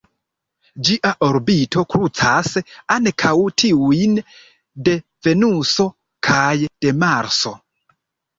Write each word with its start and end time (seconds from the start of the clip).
Ĝia 0.87 1.09
orbito 1.25 1.83
krucas 1.93 2.49
ankaŭ 2.95 3.33
tiujn 3.65 4.17
de 4.89 4.97
Venuso 5.29 5.87
kaj 6.31 6.51
de 6.65 6.97
Marso. 7.07 7.55